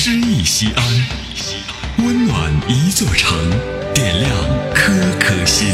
[0.00, 3.36] 诗意西安，温暖一座城，
[3.92, 4.30] 点亮
[4.72, 5.66] 颗颗心。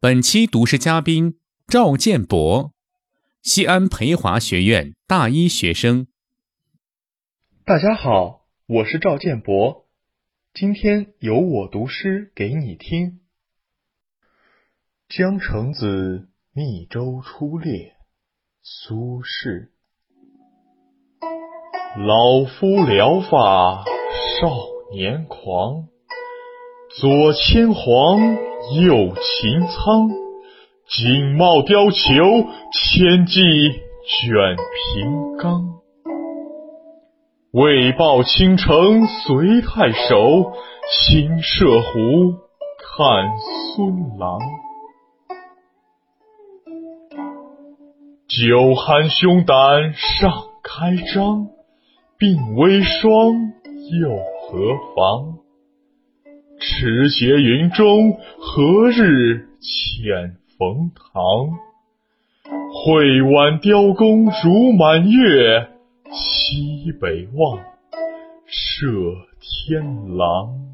[0.00, 2.72] 本期读诗嘉宾赵建博，
[3.40, 6.08] 西安培华学院大一学生。
[7.64, 9.86] 大家好，我是赵建博，
[10.52, 13.20] 今天由我读诗给你听。
[15.08, 17.93] 江城子，密州出猎，
[18.66, 19.68] 苏轼。
[21.98, 23.84] 老夫聊发
[24.40, 24.48] 少
[24.94, 25.84] 年狂，
[26.98, 28.20] 左牵黄，
[28.80, 30.08] 右擎苍，
[30.88, 33.34] 锦帽貂裘，千骑
[34.08, 35.82] 卷平冈。
[37.52, 40.54] 为报倾城随太守，
[40.90, 42.32] 亲射虎，
[42.78, 43.28] 看
[43.76, 44.38] 孙郎。
[48.36, 50.32] 酒酣胸胆尚
[50.64, 51.50] 开张，
[52.18, 53.52] 鬓微霜
[54.00, 54.58] 又何
[54.96, 55.38] 妨？
[56.58, 61.14] 持节云中，何日遣冯唐？
[62.72, 65.68] 会挽雕弓如满月，
[66.10, 67.60] 西北望，
[68.46, 68.88] 射
[69.38, 70.73] 天狼。